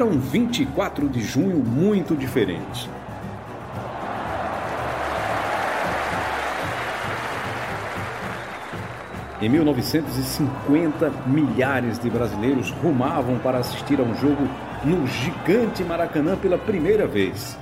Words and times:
Era 0.00 0.08
um 0.08 0.18
24 0.18 1.10
de 1.10 1.20
junho 1.20 1.58
muito 1.58 2.16
diferente. 2.16 2.88
Em 9.42 9.48
1950, 9.50 11.12
milhares 11.26 11.98
de 11.98 12.08
brasileiros 12.08 12.70
rumavam 12.70 13.38
para 13.40 13.58
assistir 13.58 14.00
a 14.00 14.02
um 14.02 14.16
jogo 14.16 14.48
no 14.82 15.06
gigante 15.06 15.84
Maracanã 15.84 16.34
pela 16.34 16.56
primeira 16.56 17.06
vez. 17.06 17.58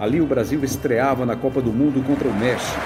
Ali 0.00 0.20
o 0.20 0.26
Brasil 0.26 0.64
estreava 0.64 1.24
na 1.24 1.36
Copa 1.36 1.62
do 1.62 1.72
Mundo 1.72 2.04
contra 2.04 2.26
o 2.26 2.34
México. 2.34 2.80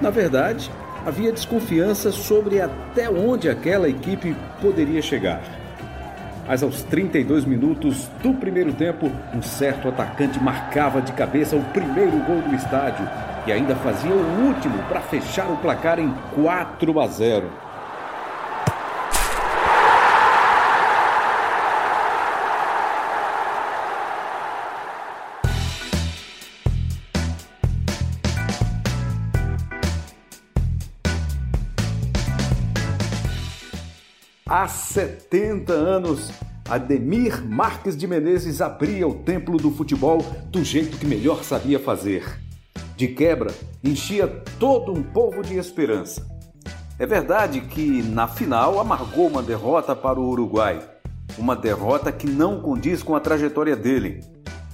Na 0.00 0.08
verdade, 0.08 0.70
havia 1.04 1.32
desconfiança 1.32 2.12
sobre 2.12 2.60
até 2.60 3.08
onde 3.08 3.48
aquela 3.48 3.88
equipe 3.88 4.36
poderia 4.60 5.00
chegar. 5.00 5.40
Mas 6.46 6.62
aos 6.62 6.82
32 6.82 7.44
minutos 7.44 8.08
do 8.22 8.34
primeiro 8.34 8.72
tempo, 8.72 9.10
um 9.32 9.40
certo 9.40 9.88
atacante 9.88 10.42
marcava 10.42 11.00
de 11.00 11.12
cabeça 11.12 11.54
o 11.54 11.62
primeiro 11.66 12.18
gol 12.24 12.42
do 12.42 12.54
estádio 12.54 13.08
e 13.46 13.52
ainda 13.52 13.76
fazia 13.76 14.12
o 14.12 14.46
último 14.46 14.76
para 14.88 15.00
fechar 15.00 15.50
o 15.50 15.56
placar 15.58 15.98
em 15.98 16.12
4 16.34 17.00
a 17.00 17.06
0. 17.06 17.69
Há 34.50 34.66
70 34.66 35.72
anos, 35.72 36.32
Ademir 36.68 37.40
Marques 37.40 37.96
de 37.96 38.04
Menezes 38.08 38.60
abria 38.60 39.06
o 39.06 39.14
templo 39.14 39.56
do 39.56 39.70
futebol 39.70 40.26
do 40.50 40.64
jeito 40.64 40.98
que 40.98 41.06
melhor 41.06 41.44
sabia 41.44 41.78
fazer. 41.78 42.24
De 42.96 43.06
quebra, 43.06 43.54
enchia 43.84 44.26
todo 44.58 44.92
um 44.92 45.04
povo 45.04 45.40
de 45.40 45.56
esperança. 45.56 46.26
É 46.98 47.06
verdade 47.06 47.60
que, 47.60 48.02
na 48.02 48.26
final, 48.26 48.80
amargou 48.80 49.28
uma 49.28 49.40
derrota 49.40 49.94
para 49.94 50.18
o 50.18 50.28
Uruguai. 50.28 50.80
Uma 51.38 51.54
derrota 51.54 52.10
que 52.10 52.28
não 52.28 52.60
condiz 52.60 53.04
com 53.04 53.14
a 53.14 53.20
trajetória 53.20 53.76
dele. 53.76 54.18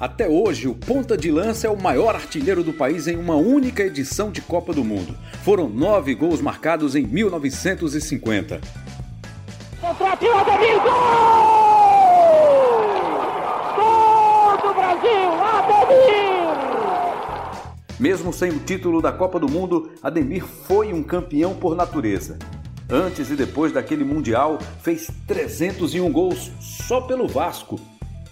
Até 0.01 0.27
hoje, 0.27 0.69
o 0.69 0.75
ponta 0.75 1.19
de 1.19 1.31
lança 1.31 1.67
é 1.67 1.71
o 1.71 1.79
maior 1.79 2.15
artilheiro 2.15 2.65
do 2.65 2.73
país 2.73 3.07
em 3.09 3.17
uma 3.17 3.37
única 3.37 3.83
edição 3.83 4.31
de 4.31 4.41
Copa 4.41 4.73
do 4.73 4.83
Mundo. 4.83 5.15
Foram 5.45 5.69
nove 5.69 6.15
gols 6.15 6.41
marcados 6.41 6.97
em 6.97 7.07
1950. 7.07 8.86
Contratiu 10.17 10.39
Ademir, 10.39 10.81
gol! 10.83 10.93
Gol 13.77 14.57
do 14.63 14.75
Brasil, 14.75 15.31
Ademir! 15.43 16.57
Mesmo 18.01 18.33
sem 18.33 18.51
o 18.51 18.59
título 18.61 19.03
da 19.03 19.13
Copa 19.13 19.39
do 19.39 19.49
Mundo, 19.49 19.91
Ademir 20.03 20.45
foi 20.45 20.93
um 20.93 21.03
campeão 21.03 21.55
por 21.55 21.77
natureza. 21.77 22.39
Antes 22.91 23.31
e 23.31 23.37
depois 23.37 23.73
daquele 23.73 24.05
Mundial, 24.05 24.59
fez 24.81 25.11
301 25.27 26.11
gols 26.11 26.51
só 26.61 27.03
pelo 27.03 27.29
Vasco. 27.29 27.79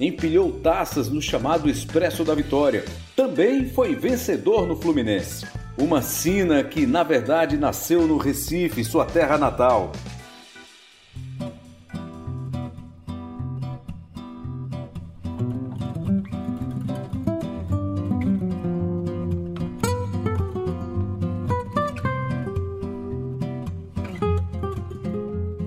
Empilhou 0.01 0.53
taças 0.53 1.09
no 1.09 1.21
chamado 1.21 1.69
Expresso 1.69 2.25
da 2.25 2.35
Vitória. 2.35 2.85
Também 3.15 3.69
foi 3.69 3.95
vencedor 3.95 4.67
no 4.67 4.77
Fluminense. 4.77 5.47
Uma 5.77 6.01
sina 6.01 6.65
que, 6.65 6.87
na 6.87 7.03
verdade, 7.03 7.59
nasceu 7.59 8.07
no 8.07 8.17
Recife, 8.17 8.85
sua 8.85 9.05
terra 9.05 9.37
natal. 9.37 9.93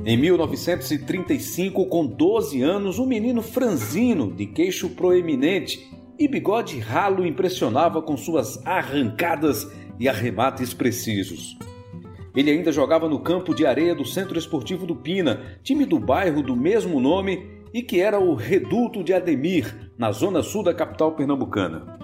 Em 0.09 0.15
1935, 0.15 1.85
com 1.87 2.05
12 2.05 2.61
anos, 2.61 2.97
um 2.97 3.05
menino 3.05 3.41
franzino, 3.41 4.31
de 4.31 4.45
queixo 4.45 4.91
proeminente 4.91 5.85
e 6.17 6.29
bigode 6.29 6.79
ralo 6.79 7.25
impressionava 7.25 8.01
com 8.01 8.15
suas 8.15 8.65
arrancadas 8.65 9.69
e 9.99 10.07
arremates 10.07 10.73
precisos. 10.73 11.57
Ele 12.33 12.49
ainda 12.49 12.71
jogava 12.71 13.09
no 13.09 13.19
campo 13.19 13.53
de 13.53 13.65
areia 13.65 13.93
do 13.93 14.05
Centro 14.05 14.39
Esportivo 14.39 14.85
do 14.85 14.95
Pina, 14.95 15.41
time 15.61 15.85
do 15.85 15.99
bairro 15.99 16.41
do 16.41 16.55
mesmo 16.55 17.01
nome 17.01 17.45
e 17.73 17.81
que 17.81 17.99
era 17.99 18.17
o 18.17 18.33
Reduto 18.33 19.03
de 19.03 19.13
Ademir, 19.13 19.91
na 19.97 20.13
zona 20.13 20.41
sul 20.41 20.63
da 20.63 20.73
capital 20.73 21.17
pernambucana. 21.17 21.99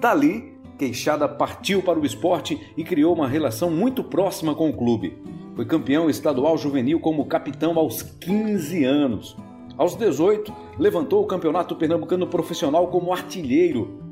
Dali, 0.00 0.54
Queixada 0.78 1.28
partiu 1.28 1.82
para 1.82 1.98
o 1.98 2.06
esporte 2.06 2.60
e 2.76 2.84
criou 2.84 3.12
uma 3.12 3.26
relação 3.26 3.72
muito 3.72 4.04
próxima 4.04 4.54
com 4.54 4.70
o 4.70 4.76
clube. 4.76 5.18
Foi 5.54 5.64
campeão 5.64 6.10
estadual 6.10 6.58
juvenil 6.58 6.98
como 6.98 7.26
capitão 7.26 7.78
aos 7.78 8.02
15 8.02 8.84
anos. 8.84 9.36
Aos 9.78 9.94
18, 9.94 10.52
levantou 10.78 11.22
o 11.22 11.26
Campeonato 11.26 11.76
Pernambucano 11.76 12.26
Profissional 12.26 12.88
como 12.88 13.12
artilheiro. 13.12 14.02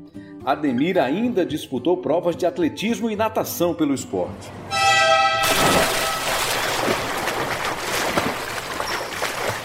Ademir 0.45 0.97
ainda 0.97 1.45
disputou 1.45 1.97
provas 1.97 2.37
de 2.37 2.45
atletismo 2.45 3.11
e 3.11 3.15
natação 3.15 3.73
pelo 3.73 3.93
esporte. 3.93 4.49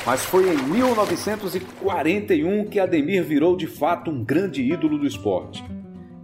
Mas 0.05 0.25
foi 0.25 0.53
em 0.53 0.57
1941 0.57 2.65
que 2.65 2.81
Ademir 2.81 3.23
virou 3.23 3.57
de 3.57 3.69
fato 3.69 4.11
um 4.11 4.25
grande 4.25 4.63
ídolo 4.63 4.99
do 4.99 5.07
esporte 5.07 5.63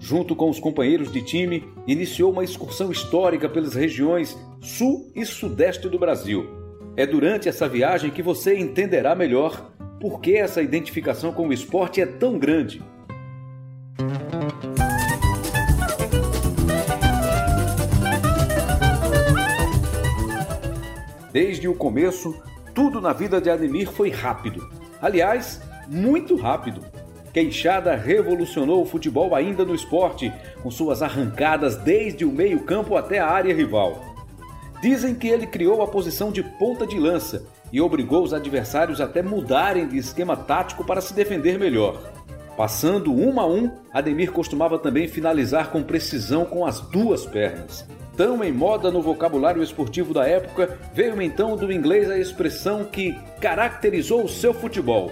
junto 0.04 0.36
com 0.36 0.50
os 0.50 0.60
companheiros 0.60 1.10
de 1.10 1.22
time, 1.22 1.64
iniciou 1.86 2.30
uma 2.30 2.44
excursão 2.44 2.92
histórica 2.92 3.48
pelas 3.48 3.74
regiões 3.74 4.38
sul 4.64 5.12
e 5.14 5.26
sudeste 5.26 5.90
do 5.90 5.98
Brasil. 5.98 6.48
É 6.96 7.06
durante 7.06 7.50
essa 7.50 7.68
viagem 7.68 8.10
que 8.10 8.22
você 8.22 8.56
entenderá 8.56 9.14
melhor 9.14 9.70
por 10.00 10.20
que 10.20 10.36
essa 10.36 10.62
identificação 10.62 11.32
com 11.32 11.48
o 11.48 11.52
esporte 11.52 12.00
é 12.00 12.06
tão 12.06 12.38
grande. 12.38 12.82
Desde 21.30 21.68
o 21.68 21.74
começo, 21.74 22.34
tudo 22.74 23.02
na 23.02 23.12
vida 23.12 23.40
de 23.40 23.50
Ademir 23.50 23.90
foi 23.90 24.08
rápido. 24.08 24.66
Aliás, 25.02 25.60
muito 25.88 26.36
rápido. 26.36 26.80
Queixada 27.34 27.94
revolucionou 27.96 28.80
o 28.80 28.86
futebol 28.86 29.34
ainda 29.34 29.62
no 29.64 29.74
esporte, 29.74 30.32
com 30.62 30.70
suas 30.70 31.02
arrancadas 31.02 31.76
desde 31.76 32.24
o 32.24 32.32
meio-campo 32.32 32.96
até 32.96 33.18
a 33.18 33.28
área 33.28 33.54
rival. 33.54 34.13
Dizem 34.84 35.14
que 35.14 35.28
ele 35.28 35.46
criou 35.46 35.80
a 35.80 35.86
posição 35.86 36.30
de 36.30 36.42
ponta 36.42 36.86
de 36.86 36.98
lança 36.98 37.46
e 37.72 37.80
obrigou 37.80 38.22
os 38.22 38.34
adversários 38.34 39.00
até 39.00 39.22
mudarem 39.22 39.88
de 39.88 39.96
esquema 39.96 40.36
tático 40.36 40.84
para 40.84 41.00
se 41.00 41.14
defender 41.14 41.58
melhor. 41.58 42.12
Passando 42.54 43.10
um 43.10 43.40
a 43.40 43.46
um, 43.46 43.70
Ademir 43.94 44.30
costumava 44.30 44.78
também 44.78 45.08
finalizar 45.08 45.70
com 45.70 45.82
precisão 45.82 46.44
com 46.44 46.66
as 46.66 46.80
duas 46.80 47.24
pernas. 47.24 47.88
Tão 48.14 48.44
em 48.44 48.52
moda 48.52 48.90
no 48.90 49.00
vocabulário 49.00 49.62
esportivo 49.62 50.12
da 50.12 50.28
época, 50.28 50.78
veio 50.92 51.22
então 51.22 51.56
do 51.56 51.72
inglês 51.72 52.10
a 52.10 52.18
expressão 52.18 52.84
que 52.84 53.18
caracterizou 53.40 54.22
o 54.22 54.28
seu 54.28 54.52
futebol: 54.52 55.10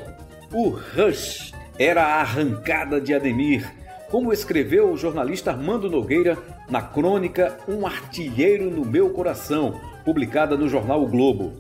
o 0.53 0.69
rush 0.69 1.55
era 1.79 2.05
a 2.05 2.21
arrancada 2.21 3.01
de 3.01 3.15
Ademir, 3.15 3.73
como 4.13 4.31
escreveu 4.31 4.93
o 4.93 4.97
jornalista 4.99 5.53
Armando 5.53 5.89
Nogueira 5.89 6.37
na 6.69 6.83
crônica 6.83 7.59
Um 7.67 7.87
Artilheiro 7.87 8.71
no 8.71 8.85
Meu 8.85 9.09
Coração, 9.09 9.81
publicada 10.05 10.55
no 10.55 10.69
jornal 10.69 11.03
o 11.03 11.09
Globo. 11.09 11.55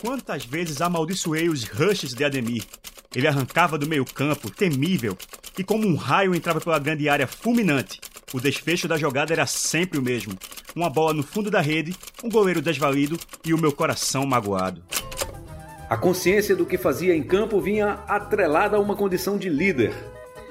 Quantas 0.00 0.44
vezes 0.44 0.80
amaldiçoei 0.80 1.48
os 1.48 1.62
rushes 1.62 2.12
de 2.12 2.24
Ademir? 2.24 2.64
Ele 3.14 3.28
arrancava 3.28 3.78
do 3.78 3.86
meio-campo, 3.86 4.50
temível, 4.50 5.16
e 5.56 5.62
como 5.62 5.86
um 5.86 5.94
raio 5.94 6.34
entrava 6.34 6.60
pela 6.60 6.80
grande 6.80 7.08
área 7.08 7.28
fulminante. 7.28 8.00
O 8.34 8.40
desfecho 8.40 8.88
da 8.88 8.98
jogada 8.98 9.32
era 9.32 9.46
sempre 9.46 10.00
o 10.00 10.02
mesmo: 10.02 10.36
uma 10.74 10.90
bola 10.90 11.14
no 11.14 11.22
fundo 11.22 11.48
da 11.48 11.60
rede, 11.60 11.94
um 12.24 12.28
goleiro 12.28 12.60
desvalido 12.60 13.16
e 13.44 13.54
o 13.54 13.58
meu 13.58 13.70
coração 13.70 14.26
magoado. 14.26 14.82
A 15.88 15.96
consciência 15.96 16.56
do 16.56 16.66
que 16.66 16.76
fazia 16.76 17.14
em 17.14 17.22
campo 17.22 17.60
vinha 17.60 18.00
atrelada 18.08 18.76
a 18.76 18.80
uma 18.80 18.96
condição 18.96 19.38
de 19.38 19.48
líder. 19.48 19.94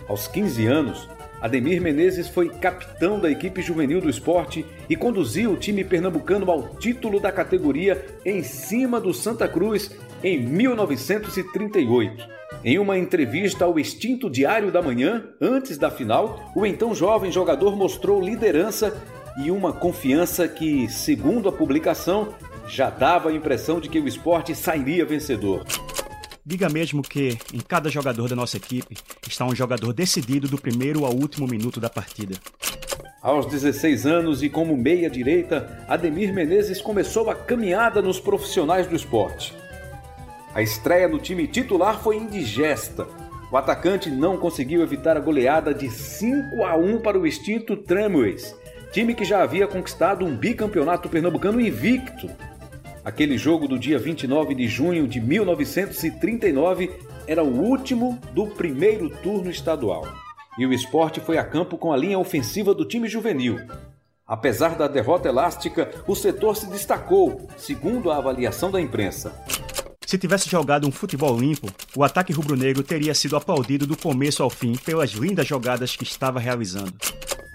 Aos 0.07 0.27
15 0.27 0.65
anos, 0.67 1.09
Ademir 1.41 1.81
Menezes 1.81 2.27
foi 2.27 2.49
capitão 2.49 3.19
da 3.19 3.29
equipe 3.29 3.61
juvenil 3.61 4.01
do 4.01 4.09
esporte 4.09 4.65
e 4.89 4.95
conduziu 4.95 5.51
o 5.51 5.57
time 5.57 5.83
pernambucano 5.83 6.49
ao 6.49 6.75
título 6.75 7.19
da 7.19 7.31
categoria 7.31 8.05
em 8.25 8.41
cima 8.41 8.99
do 8.99 9.13
Santa 9.13 9.47
Cruz 9.47 9.91
em 10.23 10.39
1938. 10.39 12.35
Em 12.63 12.79
uma 12.79 12.97
entrevista 12.97 13.65
ao 13.65 13.77
extinto 13.77 14.29
Diário 14.29 14.71
da 14.71 14.81
Manhã, 14.81 15.25
antes 15.39 15.77
da 15.77 15.91
final, 15.91 16.51
o 16.55 16.65
então 16.65 16.95
jovem 16.95 17.31
jogador 17.31 17.75
mostrou 17.75 18.21
liderança 18.21 18.95
e 19.37 19.51
uma 19.51 19.73
confiança 19.73 20.47
que, 20.47 20.87
segundo 20.87 21.49
a 21.49 21.51
publicação, 21.51 22.33
já 22.67 22.89
dava 22.89 23.29
a 23.29 23.33
impressão 23.33 23.79
de 23.79 23.89
que 23.89 23.99
o 23.99 24.07
esporte 24.07 24.55
sairia 24.55 25.05
vencedor. 25.05 25.65
Diga 26.43 26.69
mesmo 26.69 27.01
que 27.01 27.37
em 27.53 27.59
cada 27.59 27.89
jogador 27.89 28.29
da 28.29 28.35
nossa 28.35 28.57
equipe 28.57 28.95
está 29.27 29.45
um 29.45 29.55
jogador 29.55 29.93
decidido 29.93 30.47
do 30.47 30.57
primeiro 30.57 31.05
ao 31.05 31.13
último 31.13 31.47
minuto 31.47 31.79
da 31.79 31.89
partida. 31.89 32.35
Aos 33.21 33.47
16 33.47 34.05
anos 34.05 34.43
e 34.43 34.49
como 34.49 34.77
meia-direita, 34.77 35.83
Ademir 35.87 36.33
Menezes 36.33 36.79
começou 36.79 37.29
a 37.29 37.35
caminhada 37.35 38.01
nos 38.01 38.19
profissionais 38.19 38.85
do 38.85 38.95
esporte. 38.95 39.53
A 40.53 40.61
estreia 40.61 41.07
no 41.07 41.17
time 41.17 41.47
titular 41.47 42.01
foi 42.01 42.17
indigesta. 42.17 43.07
O 43.51 43.57
atacante 43.57 44.09
não 44.09 44.37
conseguiu 44.37 44.81
evitar 44.81 45.17
a 45.17 45.19
goleada 45.19 45.73
de 45.73 45.89
5 45.89 46.63
a 46.63 46.75
1 46.75 46.99
para 46.99 47.19
o 47.19 47.25
extinto 47.25 47.75
Tramways, 47.75 48.55
time 48.91 49.13
que 49.13 49.25
já 49.25 49.41
havia 49.41 49.67
conquistado 49.67 50.23
um 50.23 50.35
bicampeonato 50.35 51.09
pernambucano 51.09 51.59
invicto. 51.59 52.29
Aquele 53.03 53.37
jogo 53.37 53.67
do 53.67 53.77
dia 53.77 53.99
29 53.99 54.55
de 54.55 54.67
junho 54.67 55.07
de 55.07 55.19
1939 55.19 56.91
era 57.27 57.43
o 57.43 57.59
último 57.61 58.19
do 58.33 58.47
primeiro 58.47 59.09
turno 59.09 59.49
estadual 59.49 60.05
e 60.57 60.65
o 60.65 60.73
esporte 60.73 61.19
foi 61.19 61.37
a 61.37 61.43
campo 61.43 61.77
com 61.77 61.91
a 61.91 61.97
linha 61.97 62.17
ofensiva 62.17 62.73
do 62.73 62.85
time 62.85 63.07
juvenil. 63.07 63.59
Apesar 64.25 64.75
da 64.75 64.87
derrota 64.87 65.27
elástica, 65.27 65.91
o 66.07 66.15
setor 66.15 66.55
se 66.55 66.67
destacou, 66.67 67.47
segundo 67.57 68.09
a 68.09 68.17
avaliação 68.17 68.71
da 68.71 68.81
imprensa. 68.81 69.33
Se 70.05 70.17
tivesse 70.17 70.49
jogado 70.49 70.87
um 70.87 70.91
futebol 70.91 71.37
limpo, 71.37 71.67
o 71.95 72.03
ataque 72.03 72.31
rubro-negro 72.31 72.83
teria 72.83 73.13
sido 73.13 73.35
aplaudido 73.35 73.85
do 73.85 73.97
começo 73.97 74.41
ao 74.41 74.49
fim 74.49 74.73
pelas 74.73 75.11
lindas 75.11 75.47
jogadas 75.47 75.95
que 75.95 76.03
estava 76.03 76.39
realizando. 76.39 76.93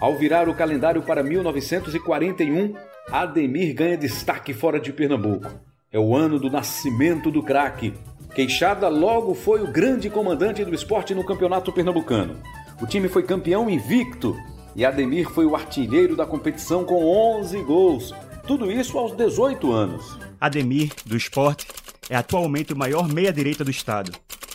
Ao 0.01 0.17
virar 0.17 0.49
o 0.49 0.55
calendário 0.55 1.03
para 1.03 1.23
1941, 1.23 2.75
Ademir 3.11 3.75
ganha 3.75 3.97
destaque 3.97 4.53
fora 4.53 4.79
de 4.81 4.93
Pernambuco. 4.93 5.51
É 5.93 5.99
o 5.99 6.15
ano 6.15 6.39
do 6.39 6.51
nascimento 6.51 7.31
do 7.31 7.43
craque. 7.43 7.95
Queixada 8.35 8.89
logo 8.89 9.35
foi 9.35 9.61
o 9.61 9.73
grande 9.73 10.09
comandante 10.09 10.65
do 10.65 10.73
esporte 10.73 11.15
no 11.15 11.25
campeonato 11.25 11.73
pernambucano. 11.73 12.41
O 12.81 12.87
time 12.87 13.09
foi 13.09 13.25
campeão 13.25 13.69
invicto 13.69 14.37
e 14.77 14.85
Ademir 14.85 15.29
foi 15.29 15.45
o 15.45 15.57
artilheiro 15.57 16.15
da 16.15 16.25
competição 16.25 16.85
com 16.85 17.05
11 17.05 17.61
gols. 17.63 18.15
Tudo 18.47 18.71
isso 18.71 18.97
aos 18.97 19.17
18 19.17 19.73
anos. 19.73 20.17
Ademir, 20.41 20.93
do 21.05 21.17
esporte, 21.17 21.67
é 22.09 22.15
atualmente 22.15 22.73
o 22.73 22.77
maior 22.77 23.09
meia-direita 23.09 23.65
do 23.65 23.71
estado. 23.71 24.13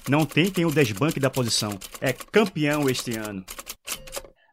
Não 0.10 0.26
tem 0.26 0.50
quem 0.50 0.66
o 0.66 0.72
desbanque 0.72 1.20
da 1.20 1.30
posição. 1.30 1.78
É 2.00 2.14
campeão 2.14 2.90
este 2.90 3.18
ano. 3.18 3.44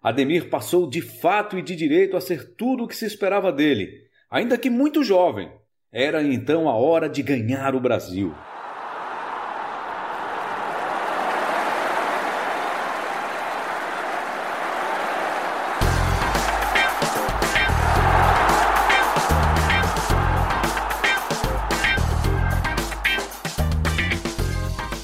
Ademir 0.02 0.50
passou 0.50 0.90
de 0.90 1.00
fato 1.00 1.56
e 1.56 1.62
de 1.62 1.76
direito 1.76 2.16
a 2.16 2.20
ser 2.20 2.54
tudo 2.56 2.84
o 2.84 2.88
que 2.88 2.96
se 2.96 3.06
esperava 3.06 3.52
dele, 3.52 3.88
ainda 4.28 4.58
que 4.58 4.68
muito 4.68 5.04
jovem. 5.04 5.48
Era 5.92 6.22
então 6.24 6.68
a 6.68 6.74
hora 6.74 7.08
de 7.08 7.22
ganhar 7.22 7.76
o 7.76 7.80
Brasil. 7.80 8.34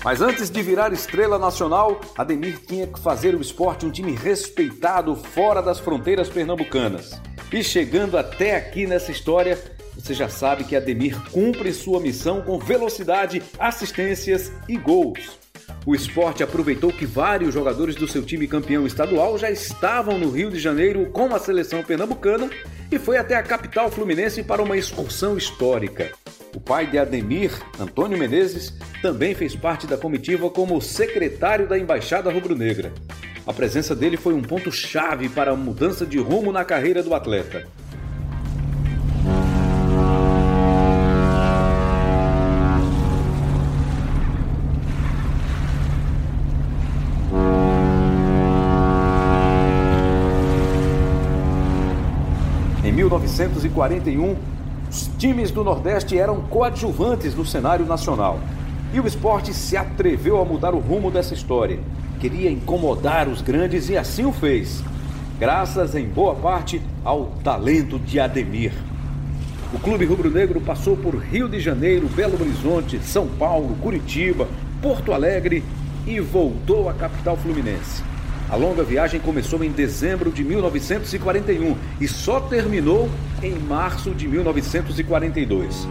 Mas 0.08 0.22
antes 0.22 0.48
de 0.48 0.62
virar 0.62 0.90
estrela 0.90 1.38
nacional, 1.38 2.00
Ademir 2.16 2.58
tinha 2.66 2.86
que 2.86 2.98
fazer 2.98 3.34
o 3.34 3.42
esporte 3.42 3.84
um 3.84 3.90
time 3.90 4.12
respeitado 4.12 5.14
fora 5.14 5.60
das 5.60 5.78
fronteiras 5.78 6.30
pernambucanas. 6.30 7.20
E 7.52 7.62
chegando 7.62 8.16
até 8.16 8.56
aqui 8.56 8.86
nessa 8.86 9.12
história, 9.12 9.58
você 9.94 10.14
já 10.14 10.26
sabe 10.26 10.64
que 10.64 10.74
Ademir 10.74 11.14
cumpre 11.30 11.74
sua 11.74 12.00
missão 12.00 12.40
com 12.40 12.58
velocidade, 12.58 13.42
assistências 13.58 14.50
e 14.66 14.78
gols. 14.78 15.38
O 15.84 15.94
esporte 15.94 16.42
aproveitou 16.42 16.90
que 16.90 17.04
vários 17.04 17.52
jogadores 17.52 17.94
do 17.94 18.08
seu 18.08 18.22
time 18.22 18.48
campeão 18.48 18.86
estadual 18.86 19.36
já 19.36 19.50
estavam 19.50 20.16
no 20.16 20.30
Rio 20.30 20.50
de 20.50 20.58
Janeiro 20.58 21.10
com 21.10 21.34
a 21.34 21.38
seleção 21.38 21.82
pernambucana 21.82 22.48
e 22.90 22.98
foi 22.98 23.18
até 23.18 23.36
a 23.36 23.42
capital 23.42 23.90
fluminense 23.90 24.42
para 24.42 24.62
uma 24.62 24.78
excursão 24.78 25.36
histórica. 25.36 26.10
O 26.54 26.60
pai 26.60 26.86
de 26.86 26.98
Ademir, 26.98 27.52
Antônio 27.78 28.18
Menezes, 28.18 28.74
também 29.02 29.34
fez 29.34 29.54
parte 29.54 29.86
da 29.86 29.98
comitiva 29.98 30.48
como 30.48 30.80
secretário 30.80 31.68
da 31.68 31.78
Embaixada 31.78 32.32
Rubro-Negra. 32.32 32.92
A 33.46 33.52
presença 33.52 33.94
dele 33.94 34.16
foi 34.16 34.34
um 34.34 34.42
ponto-chave 34.42 35.28
para 35.28 35.52
a 35.52 35.56
mudança 35.56 36.06
de 36.06 36.18
rumo 36.18 36.50
na 36.50 36.64
carreira 36.64 37.02
do 37.02 37.14
atleta. 37.14 37.66
Em 52.84 52.92
1941, 52.92 54.57
os 54.90 55.10
times 55.18 55.50
do 55.50 55.62
Nordeste 55.62 56.18
eram 56.18 56.40
coadjuvantes 56.42 57.34
no 57.34 57.44
cenário 57.44 57.84
nacional. 57.84 58.40
E 58.92 58.98
o 58.98 59.06
esporte 59.06 59.52
se 59.52 59.76
atreveu 59.76 60.40
a 60.40 60.44
mudar 60.44 60.74
o 60.74 60.78
rumo 60.78 61.10
dessa 61.10 61.34
história. 61.34 61.78
Queria 62.18 62.50
incomodar 62.50 63.28
os 63.28 63.42
grandes 63.42 63.90
e 63.90 63.96
assim 63.96 64.24
o 64.24 64.32
fez, 64.32 64.82
graças 65.38 65.94
em 65.94 66.06
boa 66.06 66.34
parte 66.34 66.80
ao 67.04 67.26
talento 67.44 67.98
de 67.98 68.18
Ademir. 68.18 68.72
O 69.72 69.78
clube 69.78 70.06
rubro-negro 70.06 70.60
passou 70.60 70.96
por 70.96 71.14
Rio 71.16 71.48
de 71.48 71.60
Janeiro, 71.60 72.08
Belo 72.08 72.40
Horizonte, 72.40 72.98
São 73.00 73.26
Paulo, 73.26 73.76
Curitiba, 73.82 74.48
Porto 74.80 75.12
Alegre 75.12 75.62
e 76.06 76.18
voltou 76.18 76.88
à 76.88 76.94
capital 76.94 77.36
fluminense. 77.36 78.02
A 78.50 78.56
longa 78.56 78.82
viagem 78.82 79.20
começou 79.20 79.62
em 79.62 79.70
dezembro 79.70 80.32
de 80.32 80.42
1941 80.42 81.76
e 82.00 82.08
só 82.08 82.40
terminou 82.40 83.10
em 83.42 83.54
março 83.54 84.12
de 84.12 84.26
1942. 84.26 85.86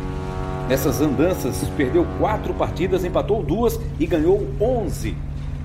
Nessas 0.67 0.99
andanças, 0.99 1.69
perdeu 1.77 2.03
quatro 2.17 2.55
partidas, 2.55 3.05
empatou 3.05 3.43
duas 3.43 3.79
e 3.99 4.07
ganhou 4.07 4.49
11. 4.59 5.15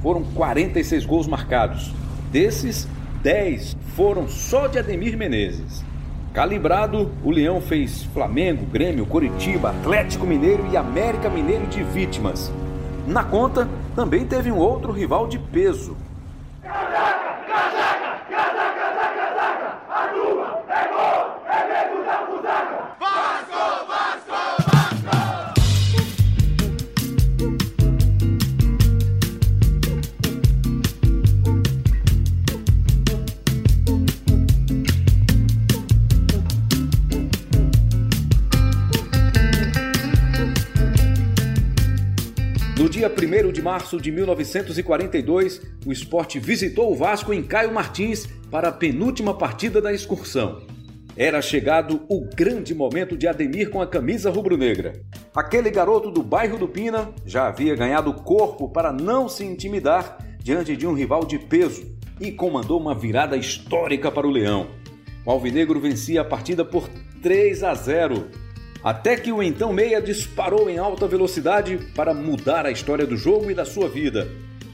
Foram 0.02 0.22
46 0.22 1.06
gols 1.06 1.26
marcados. 1.26 1.90
Desses, 2.30 2.86
10 3.22 3.74
foram 3.96 4.28
só 4.28 4.66
de 4.66 4.78
Ademir 4.78 5.16
Menezes. 5.16 5.82
Calibrado, 6.34 7.10
o 7.24 7.30
Leão 7.30 7.62
fez 7.62 8.02
Flamengo, 8.12 8.66
Grêmio, 8.66 9.06
Coritiba, 9.06 9.70
Atlético 9.70 10.26
Mineiro 10.26 10.66
e 10.70 10.76
América 10.76 11.30
Mineiro 11.30 11.66
de 11.68 11.82
vítimas. 11.82 12.52
Na 13.06 13.24
conta, 13.24 13.66
também 13.96 14.26
teve 14.26 14.52
um 14.52 14.58
outro 14.58 14.92
rival 14.92 15.26
de 15.26 15.38
peso, 15.38 15.96
No 16.72 17.11
março 43.62 44.00
de 44.00 44.10
1942, 44.10 45.62
o 45.86 45.92
esporte 45.92 46.40
visitou 46.40 46.92
o 46.92 46.96
Vasco 46.96 47.32
em 47.32 47.42
Caio 47.42 47.72
Martins 47.72 48.26
para 48.50 48.68
a 48.68 48.72
penúltima 48.72 49.32
partida 49.32 49.80
da 49.80 49.92
excursão. 49.92 50.62
Era 51.16 51.40
chegado 51.40 52.02
o 52.08 52.28
grande 52.34 52.74
momento 52.74 53.16
de 53.16 53.28
Ademir 53.28 53.70
com 53.70 53.80
a 53.80 53.86
camisa 53.86 54.30
rubro-negra. 54.30 54.94
Aquele 55.34 55.70
garoto 55.70 56.10
do 56.10 56.22
bairro 56.22 56.58
do 56.58 56.66
Pina 56.66 57.12
já 57.24 57.46
havia 57.46 57.76
ganhado 57.76 58.12
corpo 58.12 58.68
para 58.68 58.92
não 58.92 59.28
se 59.28 59.44
intimidar 59.44 60.18
diante 60.42 60.76
de 60.76 60.86
um 60.86 60.94
rival 60.94 61.24
de 61.24 61.38
peso 61.38 61.96
e 62.20 62.32
comandou 62.32 62.80
uma 62.80 62.94
virada 62.94 63.36
histórica 63.36 64.10
para 64.10 64.26
o 64.26 64.30
Leão. 64.30 64.68
O 65.24 65.30
Alvinegro 65.30 65.78
vencia 65.78 66.22
a 66.22 66.24
partida 66.24 66.64
por 66.64 66.88
3 67.22 67.62
a 67.62 67.74
0 67.74 68.28
até 68.82 69.16
que 69.16 69.32
o 69.32 69.42
então 69.42 69.72
meia 69.72 70.00
disparou 70.00 70.68
em 70.68 70.78
alta 70.78 71.06
velocidade 71.06 71.78
para 71.94 72.12
mudar 72.12 72.66
a 72.66 72.70
história 72.70 73.06
do 73.06 73.16
jogo 73.16 73.50
e 73.50 73.54
da 73.54 73.64
sua 73.64 73.88
vida. 73.88 74.28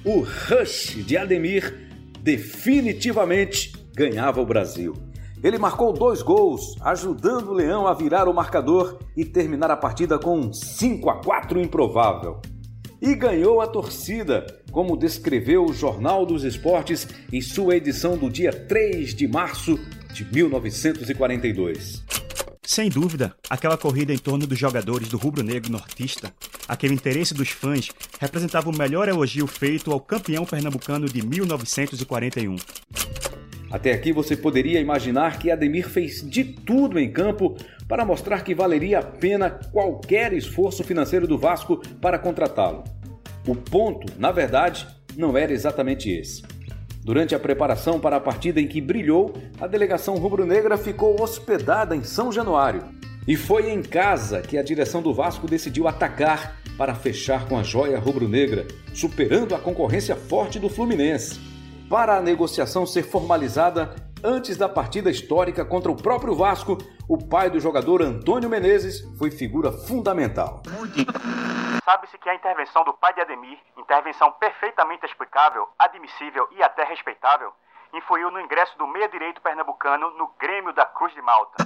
O 0.05 0.21
Rush 0.21 1.05
de 1.05 1.17
Ademir 1.17 1.89
definitivamente 2.21 3.73
ganhava 3.95 4.41
o 4.41 4.47
Brasil. 4.47 4.95
Ele 5.43 5.59
marcou 5.59 5.93
dois 5.93 6.21
gols, 6.21 6.75
ajudando 6.81 7.51
o 7.51 7.55
Leão 7.55 7.87
a 7.87 7.95
virar 7.95 8.29
o 8.29 8.35
marcador 8.35 8.99
e 9.17 9.25
terminar 9.25 9.71
a 9.71 9.77
partida 9.77 10.19
com 10.19 10.39
um 10.39 10.53
5 10.53 11.11
a 11.11 11.23
4 11.23 11.61
improvável. 11.61 12.41
E 13.01 13.15
ganhou 13.15 13.61
a 13.61 13.67
torcida, 13.69 14.45
como 14.73 14.97
descreveu 14.97 15.65
o 15.65 15.73
Jornal 15.73 16.27
dos 16.27 16.43
Esportes 16.43 17.07
em 17.33 17.41
sua 17.41 17.77
edição 17.77 18.17
do 18.17 18.29
dia 18.29 18.53
3 18.53 19.15
de 19.15 19.29
março 19.29 19.79
de 20.13 20.25
1942. 20.25 22.18
Sem 22.69 22.91
dúvida, 22.91 23.35
aquela 23.49 23.79
corrida 23.79 24.13
em 24.13 24.19
torno 24.19 24.47
dos 24.47 24.59
jogadores 24.59 25.09
do 25.09 25.17
rubro-negro 25.17 25.73
nortista, 25.73 26.31
aquele 26.69 26.93
interesse 26.93 27.33
dos 27.33 27.49
fãs, 27.49 27.89
representava 28.21 28.69
o 28.69 28.77
melhor 28.77 29.09
elogio 29.09 29.47
feito 29.47 29.91
ao 29.91 29.99
campeão 29.99 30.45
pernambucano 30.45 31.07
de 31.07 31.27
1941. 31.27 32.57
Até 33.71 33.91
aqui 33.91 34.13
você 34.13 34.37
poderia 34.37 34.79
imaginar 34.81 35.39
que 35.39 35.51
Ademir 35.51 35.89
fez 35.89 36.21
de 36.21 36.45
tudo 36.45 36.99
em 36.99 37.11
campo 37.11 37.57
para 37.89 38.05
mostrar 38.05 38.45
que 38.45 38.55
valeria 38.55 38.99
a 38.99 39.03
pena 39.03 39.49
qualquer 39.49 40.35
esforço 40.35 40.85
financeiro 40.85 41.27
do 41.27 41.39
Vasco 41.39 41.79
para 42.03 42.19
contratá-lo. 42.19 42.85
O 43.47 43.57
ponto, 43.57 44.13
na 44.19 44.31
verdade, 44.31 44.87
não 45.17 45.39
era 45.39 45.55
exatamente 45.55 46.11
esse. 46.11 46.43
Durante 47.09 47.35
a 47.35 47.41
preparação 47.41 47.99
para 47.99 48.17
a 48.17 48.21
partida 48.21 48.61
em 48.61 48.69
que 48.69 48.83
brilhou, 48.83 49.33
a 49.59 49.67
delegação 49.67 50.17
rubro-negra 50.17 50.77
ficou 50.77 51.19
hospedada 51.23 51.97
em 51.97 52.05
São 52.05 52.31
Januário. 52.31 52.85
E 53.27 53.35
foi 53.35 53.71
em 53.71 53.81
casa 53.81 54.43
que 54.43 54.59
a 54.59 54.63
direção 54.63 55.01
do 55.01 55.15
Vasco 55.15 55.47
decidiu 55.47 55.89
atacar 55.89 56.61
para 56.77 56.95
fechar 56.95 57.49
com 57.49 57.57
a 57.57 57.63
joia 57.63 57.99
rubro-negra, 57.99 58.69
superando 58.93 59.55
a 59.55 59.59
concorrência 59.59 60.15
forte 60.17 60.59
do 60.59 60.69
Fluminense. 60.69 61.41
Para 61.89 62.19
a 62.19 62.21
negociação 62.21 62.85
ser 62.85 63.05
formalizada 63.05 63.95
antes 64.23 64.57
da 64.57 64.69
partida 64.69 65.11
histórica 65.11 65.65
contra 65.65 65.91
o 65.91 65.97
próprio 65.97 66.35
Vasco, 66.35 66.79
o 67.09 67.19
pai 67.19 67.51
do 67.51 67.61
jogador 67.61 68.03
Antônio 68.03 68.49
Menezes 68.49 69.03
foi 69.19 69.31
figura 69.31 69.73
fundamental. 69.73 70.63
Sabe-se 71.85 72.19
que 72.19 72.29
a 72.29 72.35
intervenção 72.35 72.85
do 72.85 72.93
pai 72.93 73.15
de 73.15 73.21
Ademir, 73.21 73.59
intervenção 73.77 74.33
perfeitamente 74.33 75.07
explicável, 75.07 75.69
admissível 75.79 76.47
e 76.57 76.63
até 76.63 76.85
respeitável, 76.85 77.51
influiu 77.95 78.31
no 78.31 78.41
ingresso 78.41 78.77
do 78.77 78.87
meia-direito 78.87 79.41
pernambucano 79.41 80.11
no 80.19 80.31
Grêmio 80.39 80.75
da 80.75 80.85
Cruz 80.85 81.15
de 81.15 81.23
Malta. 81.23 81.65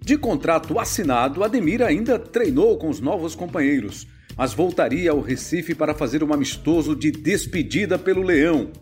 De 0.00 0.16
contrato 0.16 0.78
assinado, 0.78 1.44
Ademir 1.44 1.82
ainda 1.82 2.18
treinou 2.18 2.78
com 2.78 2.88
os 2.88 3.00
novos 3.00 3.34
companheiros, 3.34 4.06
mas 4.36 4.54
voltaria 4.54 5.10
ao 5.10 5.20
Recife 5.20 5.74
para 5.74 5.94
fazer 5.94 6.22
um 6.24 6.32
amistoso 6.32 6.96
de 6.96 7.10
despedida 7.10 7.98
pelo 7.98 8.22
Leão, 8.22 8.72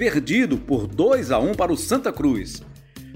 perdido 0.00 0.56
por 0.56 0.86
2 0.86 1.30
a 1.30 1.38
1 1.38 1.52
para 1.52 1.70
o 1.70 1.76
Santa 1.76 2.10
Cruz. 2.10 2.62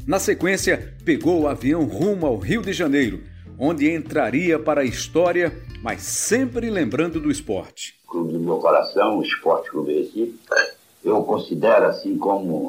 Na 0.07 0.19
sequência, 0.19 0.95
pegou 1.03 1.41
o 1.41 1.49
avião 1.49 1.85
rumo 1.85 2.27
ao 2.27 2.37
Rio 2.37 2.61
de 2.61 2.75
Janeiro, 2.75 3.23
onde 3.59 3.91
entraria 3.91 4.59
para 4.59 4.83
a 4.83 4.85
história 4.85 5.51
mas 5.83 6.03
sempre 6.03 6.69
lembrando 6.69 7.19
do 7.19 7.31
esporte. 7.31 7.95
Clube 8.07 8.35
do 8.35 8.39
meu 8.41 8.59
coração, 8.59 9.19
o 9.19 9.23
Esporte 9.23 9.71
Clube 9.71 9.95
Recife, 9.95 10.39
eu 11.03 11.23
considero 11.23 11.87
assim 11.87 12.19
como 12.19 12.69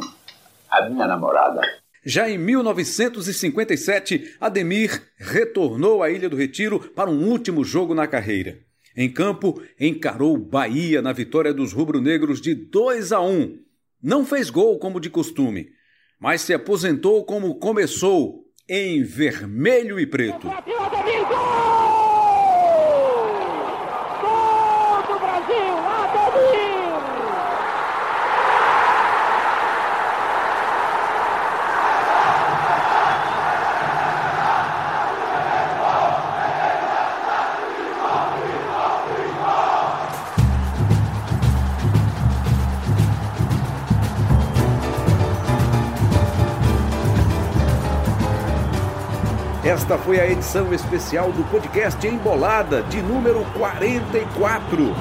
a 0.69 0.89
minha 0.89 1.07
namorada. 1.07 1.60
Já 2.05 2.29
em 2.29 2.38
1957, 2.38 4.36
Ademir 4.39 5.01
retornou 5.17 6.01
à 6.01 6.10
Ilha 6.10 6.29
do 6.29 6.38
Retiro 6.38 6.79
para 6.79 7.10
um 7.10 7.29
último 7.29 7.65
jogo 7.65 7.93
na 7.93 8.07
carreira. 8.07 8.60
Em 8.95 9.12
campo, 9.12 9.62
encarou 9.77 10.38
Bahia 10.38 11.01
na 11.01 11.12
vitória 11.12 11.53
dos 11.53 11.74
rubro-negros 11.74 12.39
de 12.39 12.55
2 12.55 13.12
a 13.12 13.19
1. 13.19 13.65
Não 14.05 14.24
fez 14.24 14.51
gol 14.51 14.77
como 14.77 15.00
de 15.00 15.09
costume, 15.09 15.69
mas 16.19 16.41
se 16.41 16.53
aposentou 16.53 17.25
como 17.25 17.57
começou, 17.57 18.45
em 18.69 19.01
vermelho 19.01 20.00
e 20.00 20.05
preto. 20.05 20.47
Esta 49.85 49.99
foi 49.99 50.19
a 50.19 50.25
edição 50.25 50.73
especial 50.73 51.31
do 51.31 51.43
podcast 51.51 52.07
Embolada, 52.07 52.81
de 52.81 53.03
número 53.03 53.45
44. 53.55 54.95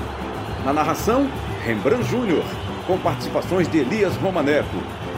Na 0.63 0.75
narração, 0.75 1.27
Rembrandt 1.65 2.05
Júnior, 2.05 2.45
com 2.87 2.99
participações 2.99 3.67
de 3.67 3.79
Elias 3.79 4.15
Romaneto. 4.17 4.77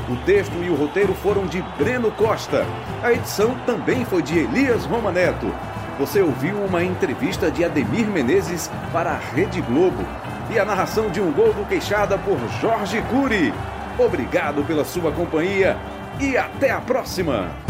O 0.08 0.14
texto 0.24 0.52
e 0.62 0.70
o 0.70 0.76
roteiro 0.76 1.12
foram 1.14 1.48
de 1.48 1.60
Breno 1.76 2.12
Costa. 2.12 2.64
A 3.02 3.12
edição 3.12 3.56
também 3.66 4.04
foi 4.04 4.22
de 4.22 4.38
Elias 4.38 4.84
Romaneto. 4.84 5.52
Você 5.98 6.22
ouviu 6.22 6.58
uma 6.58 6.84
entrevista 6.84 7.50
de 7.50 7.64
Ademir 7.64 8.06
Menezes 8.06 8.70
para 8.92 9.10
a 9.10 9.18
Rede 9.18 9.60
Globo 9.62 10.04
e 10.48 10.60
a 10.60 10.64
narração 10.64 11.10
de 11.10 11.20
um 11.20 11.32
gol 11.32 11.52
do 11.52 11.66
Queixada 11.66 12.16
por 12.16 12.38
Jorge 12.60 13.02
Cury. 13.10 13.52
Obrigado 13.98 14.64
pela 14.64 14.84
sua 14.84 15.10
companhia 15.10 15.76
e 16.20 16.36
até 16.36 16.70
a 16.70 16.80
próxima! 16.80 17.65